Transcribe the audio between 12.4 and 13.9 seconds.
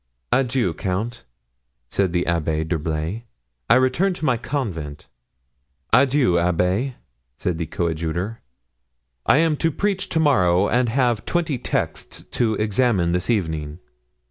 examine this evening."